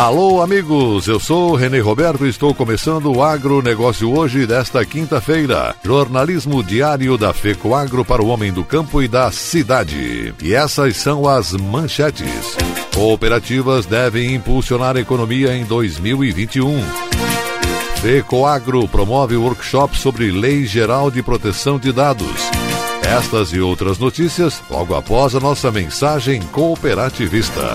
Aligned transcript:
Alô, 0.00 0.40
amigos, 0.40 1.08
eu 1.08 1.20
sou 1.20 1.54
Renê 1.54 1.78
Roberto 1.78 2.24
e 2.24 2.30
estou 2.30 2.54
começando 2.54 3.12
o 3.14 3.22
agronegócio 3.22 4.10
hoje 4.10 4.46
desta 4.46 4.82
quinta-feira. 4.82 5.76
Jornalismo 5.84 6.62
diário 6.62 7.18
da 7.18 7.34
FECO 7.34 7.74
Agro 7.74 8.02
para 8.02 8.22
o 8.22 8.28
homem 8.28 8.50
do 8.50 8.64
campo 8.64 9.02
e 9.02 9.06
da 9.06 9.30
cidade. 9.30 10.34
E 10.42 10.54
essas 10.54 10.96
são 10.96 11.28
as 11.28 11.52
manchetes. 11.52 12.56
Cooperativas 12.94 13.84
devem 13.84 14.34
impulsionar 14.34 14.96
a 14.96 15.00
economia 15.00 15.54
em 15.54 15.66
2021. 15.66 16.80
FECOAGRO 17.96 18.88
promove 18.88 19.36
workshop 19.36 19.98
sobre 19.98 20.30
Lei 20.30 20.64
Geral 20.64 21.10
de 21.10 21.22
Proteção 21.22 21.78
de 21.78 21.92
Dados. 21.92 22.40
Estas 23.02 23.52
e 23.52 23.60
outras 23.60 23.98
notícias 23.98 24.62
logo 24.70 24.94
após 24.94 25.34
a 25.34 25.40
nossa 25.40 25.70
mensagem 25.70 26.40
cooperativista. 26.40 27.74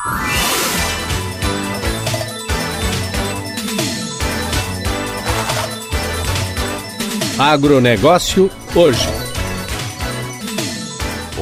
Agronegócio 7.37 8.49
hoje. 8.75 9.20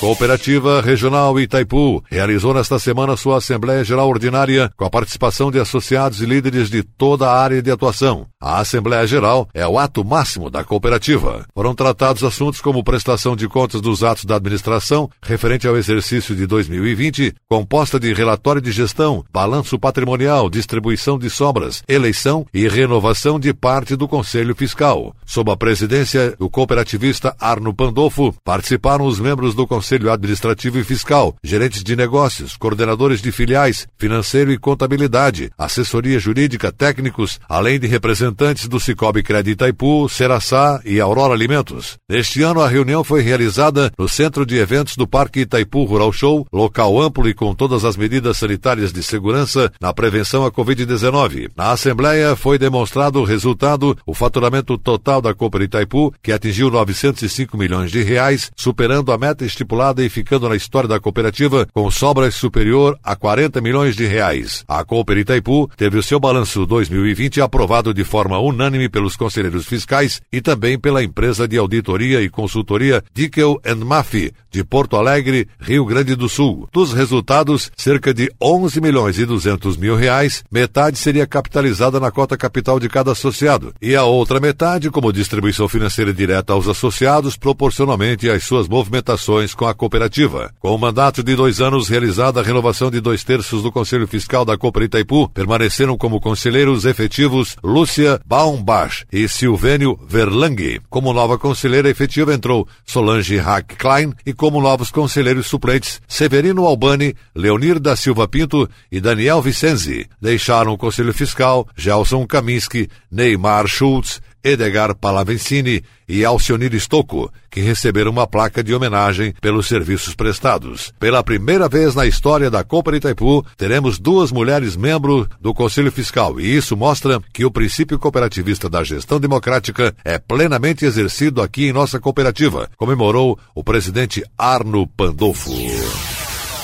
Cooperativa 0.00 0.80
Regional 0.80 1.38
Itaipu 1.38 2.02
realizou 2.10 2.54
nesta 2.54 2.78
semana 2.78 3.18
sua 3.18 3.36
Assembleia 3.36 3.84
Geral 3.84 4.08
Ordinária 4.08 4.72
com 4.74 4.86
a 4.86 4.88
participação 4.88 5.50
de 5.50 5.60
associados 5.60 6.22
e 6.22 6.24
líderes 6.24 6.70
de 6.70 6.82
toda 6.82 7.28
a 7.28 7.38
área 7.38 7.60
de 7.60 7.70
atuação. 7.70 8.26
A 8.40 8.60
Assembleia 8.60 9.06
Geral 9.06 9.46
é 9.52 9.68
o 9.68 9.78
ato 9.78 10.02
máximo 10.02 10.48
da 10.48 10.64
cooperativa. 10.64 11.44
Foram 11.54 11.74
tratados 11.74 12.24
assuntos 12.24 12.62
como 12.62 12.82
prestação 12.82 13.36
de 13.36 13.46
contas 13.46 13.82
dos 13.82 14.02
atos 14.02 14.24
da 14.24 14.36
administração 14.36 15.10
referente 15.22 15.68
ao 15.68 15.76
exercício 15.76 16.34
de 16.34 16.46
2020, 16.46 17.34
composta 17.46 18.00
de 18.00 18.14
relatório 18.14 18.62
de 18.62 18.72
gestão, 18.72 19.22
balanço 19.30 19.78
patrimonial, 19.78 20.48
distribuição 20.48 21.18
de 21.18 21.28
sobras, 21.28 21.82
eleição 21.86 22.46
e 22.54 22.66
renovação 22.66 23.38
de 23.38 23.52
parte 23.52 23.94
do 23.94 24.08
Conselho 24.08 24.56
Fiscal. 24.56 25.14
Sob 25.26 25.50
a 25.50 25.56
presidência 25.58 26.34
do 26.38 26.48
cooperativista 26.48 27.36
Arno 27.38 27.74
Pandolfo, 27.74 28.34
participaram 28.42 29.04
os 29.04 29.20
membros 29.20 29.54
do 29.54 29.66
Conselho 29.66 29.89
Conselho 29.90 30.12
Administrativo 30.12 30.78
e 30.78 30.84
Fiscal, 30.84 31.34
gerentes 31.42 31.82
de 31.82 31.96
negócios, 31.96 32.56
coordenadores 32.56 33.20
de 33.20 33.32
filiais, 33.32 33.88
financeiro 33.98 34.52
e 34.52 34.56
contabilidade, 34.56 35.50
assessoria 35.58 36.16
jurídica, 36.16 36.70
técnicos, 36.70 37.40
além 37.48 37.80
de 37.80 37.88
representantes 37.88 38.68
do 38.68 38.78
Cicobi 38.78 39.20
Crédito 39.20 39.54
Itaipu, 39.54 40.08
Seraçá 40.08 40.80
e 40.84 41.00
Aurora 41.00 41.34
Alimentos. 41.34 41.98
Neste 42.08 42.40
ano, 42.40 42.60
a 42.60 42.68
reunião 42.68 43.02
foi 43.02 43.20
realizada 43.20 43.90
no 43.98 44.08
Centro 44.08 44.46
de 44.46 44.58
Eventos 44.58 44.96
do 44.96 45.08
Parque 45.08 45.40
Itaipu 45.40 45.82
Rural 45.82 46.12
Show, 46.12 46.46
local 46.52 47.00
amplo 47.02 47.28
e 47.28 47.34
com 47.34 47.52
todas 47.52 47.84
as 47.84 47.96
medidas 47.96 48.38
sanitárias 48.38 48.92
de 48.92 49.02
segurança 49.02 49.72
na 49.80 49.92
prevenção 49.92 50.46
à 50.46 50.52
Covid-19. 50.52 51.50
Na 51.56 51.72
Assembleia 51.72 52.36
foi 52.36 52.60
demonstrado 52.60 53.18
o 53.18 53.24
resultado, 53.24 53.98
o 54.06 54.14
faturamento 54.14 54.78
total 54.78 55.20
da 55.20 55.34
Copa 55.34 55.60
Itaipu, 55.60 56.14
que 56.22 56.30
atingiu 56.30 56.70
905 56.70 57.58
milhões 57.58 57.90
de 57.90 58.04
reais, 58.04 58.52
superando 58.54 59.10
a 59.10 59.18
meta 59.18 59.44
estipulada 59.44 59.79
e 60.04 60.08
ficando 60.10 60.48
na 60.48 60.56
história 60.56 60.88
da 60.88 61.00
cooperativa 61.00 61.66
com 61.72 61.90
sobras 61.90 62.34
superior 62.34 62.98
a 63.02 63.16
40 63.16 63.60
milhões 63.62 63.96
de 63.96 64.06
reais. 64.06 64.62
A 64.68 64.84
Cooper 64.84 65.16
Itaipu 65.16 65.70
teve 65.74 65.96
o 65.96 66.02
seu 66.02 66.20
balanço 66.20 66.66
2020 66.66 67.40
aprovado 67.40 67.94
de 67.94 68.04
forma 68.04 68.38
unânime 68.38 68.90
pelos 68.90 69.16
conselheiros 69.16 69.66
fiscais 69.66 70.20
e 70.30 70.42
também 70.42 70.78
pela 70.78 71.02
empresa 71.02 71.48
de 71.48 71.56
auditoria 71.56 72.20
e 72.20 72.28
consultoria 72.28 73.02
Dickel 73.14 73.60
Maffei, 73.84 74.32
de 74.50 74.62
Porto 74.62 74.96
Alegre, 74.96 75.48
Rio 75.58 75.86
Grande 75.86 76.14
do 76.14 76.28
Sul. 76.28 76.68
Dos 76.70 76.92
resultados, 76.92 77.70
cerca 77.76 78.12
de 78.12 78.30
11 78.40 78.80
milhões 78.80 79.18
e 79.18 79.24
200 79.24 79.76
mil 79.78 79.96
reais, 79.96 80.44
metade 80.50 80.98
seria 80.98 81.26
capitalizada 81.26 81.98
na 81.98 82.10
cota 82.10 82.36
capital 82.36 82.78
de 82.78 82.88
cada 82.88 83.12
associado 83.12 83.72
e 83.80 83.96
a 83.96 84.04
outra 84.04 84.38
metade 84.40 84.90
como 84.90 85.12
distribuição 85.12 85.68
financeira 85.68 86.12
direta 86.12 86.52
aos 86.52 86.68
associados 86.68 87.36
proporcionalmente 87.36 88.28
às 88.28 88.44
suas 88.44 88.68
movimentações 88.68 89.54
com 89.54 89.66
a 89.66 89.69
cooperativa. 89.74 90.52
Com 90.58 90.74
o 90.74 90.78
mandato 90.78 91.22
de 91.22 91.34
dois 91.34 91.60
anos 91.60 91.88
realizada 91.88 92.40
a 92.40 92.42
renovação 92.42 92.90
de 92.90 93.00
dois 93.00 93.24
terços 93.24 93.62
do 93.62 93.72
Conselho 93.72 94.06
Fiscal 94.06 94.44
da 94.44 94.56
Cooper 94.56 94.84
Itaipu, 94.84 95.28
permaneceram 95.28 95.96
como 95.96 96.20
conselheiros 96.20 96.84
efetivos 96.84 97.56
Lúcia 97.62 98.20
Baumbach 98.24 99.04
e 99.12 99.28
Silvênio 99.28 99.98
Verlang. 100.06 100.80
Como 100.88 101.12
nova 101.12 101.38
conselheira 101.38 101.88
efetiva 101.88 102.34
entrou 102.34 102.66
Solange 102.84 103.36
Hack 103.36 103.76
Klein 103.76 104.12
e 104.24 104.32
como 104.32 104.60
novos 104.60 104.90
conselheiros 104.90 105.46
suplentes 105.46 106.00
Severino 106.06 106.66
Albani, 106.66 107.14
Leonir 107.34 107.78
da 107.78 107.96
Silva 107.96 108.28
Pinto 108.28 108.68
e 108.90 109.00
Daniel 109.00 109.40
Vicenzi. 109.40 110.06
Deixaram 110.20 110.72
o 110.72 110.78
Conselho 110.78 111.12
Fiscal 111.12 111.66
Gelson 111.76 112.26
Kaminski, 112.26 112.88
Neymar 113.10 113.66
Schultz, 113.66 114.20
Edgar 114.42 114.94
Palavencini 114.94 115.82
e 116.08 116.24
Alcionir 116.24 116.74
Stocco, 116.74 117.32
que 117.50 117.60
receberam 117.60 118.10
uma 118.10 118.26
placa 118.26 118.62
de 118.62 118.74
homenagem 118.74 119.32
pelos 119.40 119.66
serviços 119.66 120.14
prestados. 120.14 120.92
Pela 120.98 121.22
primeira 121.22 121.68
vez 121.68 121.94
na 121.94 122.06
história 122.06 122.50
da 122.50 122.64
Copa 122.64 122.94
Itaipu, 122.96 123.44
teremos 123.56 123.98
duas 123.98 124.32
mulheres 124.32 124.76
membros 124.76 125.28
do 125.40 125.54
Conselho 125.54 125.92
Fiscal, 125.92 126.40
e 126.40 126.56
isso 126.56 126.76
mostra 126.76 127.20
que 127.32 127.44
o 127.44 127.50
princípio 127.50 127.98
cooperativista 127.98 128.68
da 128.68 128.82
gestão 128.82 129.20
democrática 129.20 129.94
é 130.04 130.18
plenamente 130.18 130.84
exercido 130.84 131.40
aqui 131.40 131.66
em 131.66 131.72
nossa 131.72 132.00
cooperativa, 132.00 132.68
comemorou 132.76 133.38
o 133.54 133.62
presidente 133.62 134.24
Arno 134.36 134.86
Pandolfo. 134.86 135.50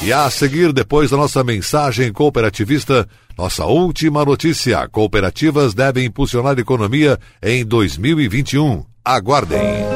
E 0.03 0.13
a 0.13 0.29
seguir, 0.31 0.73
depois 0.73 1.11
da 1.11 1.17
nossa 1.17 1.43
mensagem 1.43 2.13
cooperativista, 2.13 3.09
nossa 3.37 3.65
última 3.65 4.25
notícia: 4.25 4.87
cooperativas 4.89 5.75
devem 5.75 6.05
impulsionar 6.05 6.57
a 6.57 6.61
economia 6.61 7.19
em 7.43 7.65
2021. 7.65 8.85
Aguardem. 9.05 9.96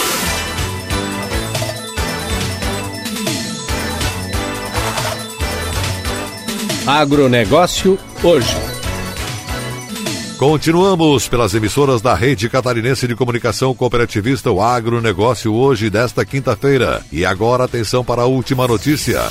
Agronegócio 6.85 7.99
hoje. 8.23 8.55
Continuamos 10.39 11.27
pelas 11.27 11.53
emissoras 11.53 12.01
da 12.01 12.15
Rede 12.15 12.49
Catarinense 12.49 13.07
de 13.07 13.15
Comunicação 13.15 13.75
Cooperativista, 13.75 14.49
o 14.49 14.59
Agronegócio 14.59 15.53
hoje 15.53 15.91
desta 15.91 16.25
quinta-feira. 16.25 17.03
E 17.11 17.23
agora 17.23 17.65
atenção 17.65 18.03
para 18.03 18.23
a 18.23 18.25
última 18.25 18.67
notícia. 18.67 19.21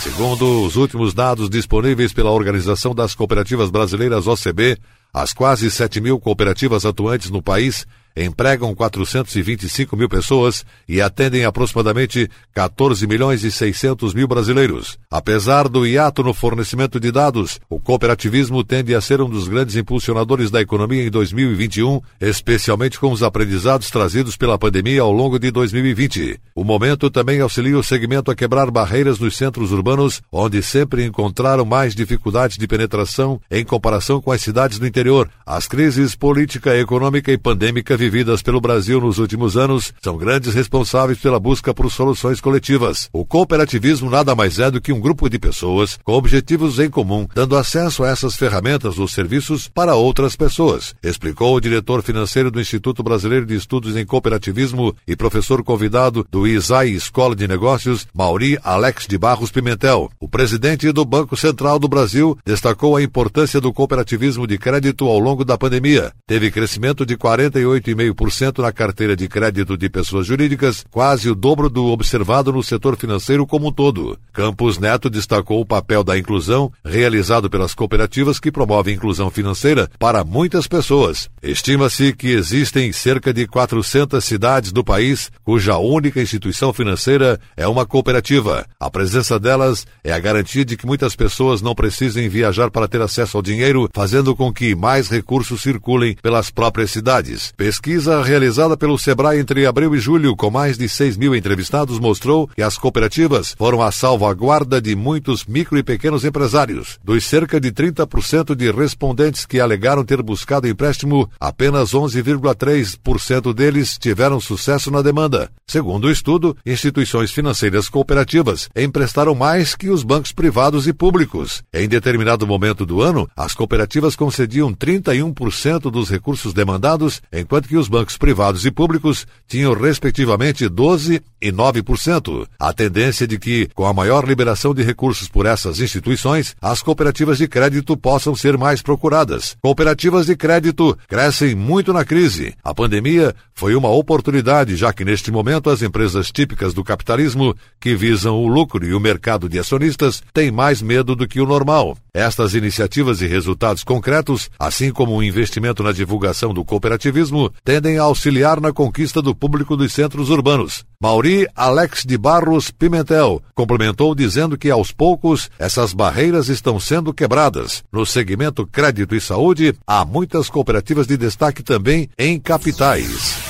Segundo 0.00 0.64
os 0.64 0.76
últimos 0.76 1.12
dados 1.12 1.50
disponíveis 1.50 2.12
pela 2.12 2.30
Organização 2.30 2.94
das 2.94 3.12
Cooperativas 3.12 3.70
Brasileiras 3.70 4.28
OCB, 4.28 4.78
as 5.12 5.32
quase 5.32 5.68
7 5.68 6.00
mil 6.00 6.20
cooperativas 6.20 6.86
atuantes 6.86 7.28
no 7.28 7.42
país 7.42 7.84
empregam 8.16 8.74
425 8.74 9.96
mil 9.96 10.08
pessoas 10.08 10.64
e 10.88 11.00
atendem 11.00 11.44
aproximadamente 11.44 12.28
14 12.52 13.06
milhões 13.06 13.44
e 13.44 13.50
600 13.50 14.14
mil 14.14 14.26
brasileiros. 14.26 14.98
Apesar 15.10 15.68
do 15.68 15.86
hiato 15.86 16.22
no 16.22 16.34
fornecimento 16.34 16.98
de 16.98 17.10
dados, 17.10 17.60
o 17.68 17.80
cooperativismo 17.80 18.62
tende 18.64 18.94
a 18.94 19.00
ser 19.00 19.20
um 19.20 19.28
dos 19.28 19.48
grandes 19.48 19.76
impulsionadores 19.76 20.50
da 20.50 20.60
economia 20.60 21.04
em 21.04 21.10
2021, 21.10 22.00
especialmente 22.20 22.98
com 22.98 23.12
os 23.12 23.22
aprendizados 23.22 23.90
trazidos 23.90 24.36
pela 24.36 24.58
pandemia 24.58 25.02
ao 25.02 25.12
longo 25.12 25.38
de 25.38 25.50
2020. 25.50 26.38
O 26.54 26.64
momento 26.64 27.10
também 27.10 27.40
auxilia 27.40 27.78
o 27.78 27.82
segmento 27.82 28.30
a 28.30 28.34
quebrar 28.34 28.70
barreiras 28.70 29.18
nos 29.18 29.36
centros 29.36 29.72
urbanos, 29.72 30.22
onde 30.30 30.62
sempre 30.62 31.04
encontraram 31.04 31.64
mais 31.64 31.94
dificuldades 31.94 32.56
de 32.56 32.66
penetração 32.66 33.40
em 33.50 33.64
comparação 33.64 34.20
com 34.20 34.32
as 34.32 34.40
cidades 34.40 34.78
do 34.78 34.86
interior. 34.86 35.28
As 35.44 35.66
crises 35.66 36.14
política, 36.14 36.76
econômica 36.76 37.32
e 37.32 37.38
pandêmica 37.38 37.96
vividas 38.00 38.40
pelo 38.40 38.62
Brasil 38.62 38.98
nos 38.98 39.18
últimos 39.18 39.58
anos 39.58 39.92
são 40.00 40.16
grandes 40.16 40.54
responsáveis 40.54 41.18
pela 41.18 41.38
busca 41.38 41.74
por 41.74 41.90
soluções 41.90 42.40
coletivas. 42.40 43.10
O 43.12 43.26
cooperativismo 43.26 44.08
nada 44.08 44.34
mais 44.34 44.58
é 44.58 44.70
do 44.70 44.80
que 44.80 44.90
um 44.90 44.98
grupo 44.98 45.28
de 45.28 45.38
pessoas 45.38 45.98
com 46.02 46.14
objetivos 46.14 46.78
em 46.78 46.88
comum, 46.88 47.28
dando 47.34 47.58
acesso 47.58 48.02
a 48.02 48.08
essas 48.08 48.36
ferramentas 48.36 48.98
ou 48.98 49.06
serviços 49.06 49.68
para 49.68 49.96
outras 49.96 50.34
pessoas, 50.34 50.94
explicou 51.02 51.54
o 51.54 51.60
diretor 51.60 52.02
financeiro 52.02 52.50
do 52.50 52.58
Instituto 52.58 53.02
Brasileiro 53.02 53.44
de 53.44 53.54
Estudos 53.54 53.94
em 53.94 54.06
Cooperativismo 54.06 54.96
e 55.06 55.14
professor 55.14 55.62
convidado 55.62 56.26
do 56.30 56.46
ISAI 56.46 56.88
Escola 56.92 57.36
de 57.36 57.46
Negócios, 57.46 58.06
Mauri 58.14 58.58
Alex 58.64 59.06
de 59.06 59.18
Barros 59.18 59.50
Pimentel. 59.50 60.10
O 60.18 60.26
presidente 60.26 60.90
do 60.90 61.04
Banco 61.04 61.36
Central 61.36 61.78
do 61.78 61.86
Brasil 61.86 62.38
destacou 62.46 62.96
a 62.96 63.02
importância 63.02 63.60
do 63.60 63.74
cooperativismo 63.74 64.46
de 64.46 64.56
crédito 64.56 65.04
ao 65.04 65.18
longo 65.18 65.44
da 65.44 65.58
pandemia. 65.58 66.12
Teve 66.26 66.50
crescimento 66.50 67.04
de 67.04 67.14
48 67.14 67.89
8,5% 67.94 68.58
na 68.58 68.72
carteira 68.72 69.16
de 69.16 69.28
crédito 69.28 69.76
de 69.76 69.88
pessoas 69.88 70.26
jurídicas, 70.26 70.84
quase 70.90 71.28
o 71.30 71.34
dobro 71.34 71.68
do 71.68 71.86
observado 71.86 72.52
no 72.52 72.62
setor 72.62 72.96
financeiro 72.96 73.46
como 73.46 73.68
um 73.68 73.72
todo. 73.72 74.18
Campos 74.32 74.78
Neto 74.78 75.10
destacou 75.10 75.60
o 75.60 75.66
papel 75.66 76.02
da 76.02 76.18
inclusão 76.18 76.72
realizado 76.84 77.50
pelas 77.50 77.74
cooperativas 77.74 78.38
que 78.38 78.52
promovem 78.52 78.94
inclusão 78.94 79.30
financeira 79.30 79.88
para 79.98 80.24
muitas 80.24 80.66
pessoas. 80.66 81.28
Estima-se 81.42 82.12
que 82.12 82.28
existem 82.28 82.92
cerca 82.92 83.32
de 83.32 83.46
400 83.46 84.24
cidades 84.24 84.72
do 84.72 84.84
país 84.84 85.30
cuja 85.44 85.78
única 85.78 86.20
instituição 86.20 86.72
financeira 86.72 87.40
é 87.56 87.66
uma 87.66 87.86
cooperativa. 87.86 88.66
A 88.78 88.90
presença 88.90 89.38
delas 89.38 89.86
é 90.04 90.12
a 90.12 90.18
garantia 90.18 90.64
de 90.64 90.76
que 90.76 90.86
muitas 90.86 91.16
pessoas 91.16 91.62
não 91.62 91.74
precisem 91.74 92.28
viajar 92.28 92.70
para 92.70 92.88
ter 92.88 93.00
acesso 93.00 93.36
ao 93.36 93.42
dinheiro, 93.42 93.88
fazendo 93.92 94.34
com 94.36 94.52
que 94.52 94.74
mais 94.74 95.08
recursos 95.08 95.60
circulem 95.60 96.16
pelas 96.22 96.50
próprias 96.50 96.90
cidades. 96.90 97.52
Pesquisa 97.56 97.79
realizada 98.24 98.76
pelo 98.76 98.98
Sebrae 98.98 99.38
entre 99.38 99.66
abril 99.66 99.94
e 99.94 99.98
julho, 99.98 100.36
com 100.36 100.50
mais 100.50 100.76
de 100.76 100.88
6 100.88 101.16
mil 101.16 101.34
entrevistados, 101.34 101.98
mostrou 101.98 102.48
que 102.48 102.62
as 102.62 102.76
cooperativas 102.76 103.54
foram 103.56 103.82
a 103.82 103.90
salvaguarda 103.90 104.80
de 104.80 104.94
muitos 104.94 105.44
micro 105.44 105.78
e 105.78 105.82
pequenos 105.82 106.24
empresários. 106.24 106.98
Dos 107.02 107.24
cerca 107.24 107.60
de 107.60 107.72
30% 107.72 108.54
de 108.54 108.70
respondentes 108.70 109.46
que 109.46 109.60
alegaram 109.60 110.04
ter 110.04 110.22
buscado 110.22 110.68
empréstimo, 110.68 111.30
apenas 111.38 111.92
11,3% 111.92 113.54
deles 113.54 113.96
tiveram 113.98 114.40
sucesso 114.40 114.90
na 114.90 115.00
demanda. 115.00 115.50
Segundo 115.66 116.06
o 116.08 116.10
estudo, 116.10 116.56
instituições 116.66 117.30
financeiras 117.30 117.88
cooperativas 117.88 118.68
emprestaram 118.76 119.34
mais 119.34 119.74
que 119.74 119.88
os 119.88 120.02
bancos 120.02 120.32
privados 120.32 120.86
e 120.86 120.92
públicos. 120.92 121.62
Em 121.72 121.88
determinado 121.88 122.46
momento 122.46 122.84
do 122.84 123.00
ano, 123.00 123.28
as 123.36 123.54
cooperativas 123.54 124.16
concediam 124.16 124.74
31% 124.74 125.90
dos 125.90 126.10
recursos 126.10 126.52
demandados, 126.52 127.22
enquanto 127.32 127.69
que 127.70 127.76
os 127.76 127.86
bancos 127.86 128.18
privados 128.18 128.66
e 128.66 128.70
públicos 128.72 129.24
tinham 129.46 129.72
respectivamente 129.74 130.68
12% 130.68 131.22
e 131.40 131.52
9%. 131.52 132.46
A 132.58 132.72
tendência 132.72 133.28
de 133.28 133.38
que, 133.38 133.68
com 133.74 133.86
a 133.86 133.94
maior 133.94 134.26
liberação 134.26 134.74
de 134.74 134.82
recursos 134.82 135.28
por 135.28 135.46
essas 135.46 135.78
instituições, 135.78 136.56
as 136.60 136.82
cooperativas 136.82 137.38
de 137.38 137.46
crédito 137.46 137.96
possam 137.96 138.34
ser 138.34 138.58
mais 138.58 138.82
procuradas. 138.82 139.56
Cooperativas 139.62 140.26
de 140.26 140.34
crédito 140.34 140.98
crescem 141.06 141.54
muito 141.54 141.92
na 141.92 142.04
crise. 142.04 142.54
A 142.64 142.74
pandemia 142.74 143.36
foi 143.54 143.76
uma 143.76 143.88
oportunidade, 143.88 144.74
já 144.74 144.92
que 144.92 145.04
neste 145.04 145.30
momento 145.30 145.70
as 145.70 145.80
empresas 145.80 146.32
típicas 146.32 146.74
do 146.74 146.82
capitalismo, 146.82 147.54
que 147.78 147.94
visam 147.94 148.34
o 148.34 148.48
lucro 148.48 148.84
e 148.84 148.92
o 148.92 148.98
mercado 148.98 149.48
de 149.48 149.60
acionistas, 149.60 150.24
têm 150.32 150.50
mais 150.50 150.82
medo 150.82 151.14
do 151.14 151.28
que 151.28 151.40
o 151.40 151.46
normal. 151.46 151.96
Estas 152.12 152.54
iniciativas 152.54 153.22
e 153.22 153.28
resultados 153.28 153.84
concretos, 153.84 154.50
assim 154.58 154.90
como 154.90 155.14
o 155.14 155.22
investimento 155.22 155.84
na 155.84 155.92
divulgação 155.92 156.52
do 156.52 156.64
cooperativismo, 156.64 157.52
tendem 157.64 157.98
a 157.98 158.02
auxiliar 158.02 158.60
na 158.60 158.72
conquista 158.72 159.20
do 159.20 159.34
público 159.34 159.76
dos 159.76 159.92
centros 159.92 160.30
urbanos. 160.30 160.84
Mauri 161.02 161.46
Alex 161.56 162.04
de 162.04 162.16
Barros 162.18 162.70
Pimentel 162.70 163.42
complementou 163.54 164.14
dizendo 164.14 164.58
que 164.58 164.70
aos 164.70 164.92
poucos 164.92 165.50
essas 165.58 165.92
barreiras 165.92 166.48
estão 166.48 166.78
sendo 166.78 167.12
quebradas. 167.12 167.82
No 167.92 168.04
segmento 168.04 168.66
crédito 168.66 169.14
e 169.14 169.20
saúde, 169.20 169.74
há 169.86 170.04
muitas 170.04 170.48
cooperativas 170.48 171.06
de 171.06 171.16
destaque 171.16 171.62
também 171.62 172.08
em 172.18 172.38
capitais. 172.38 173.49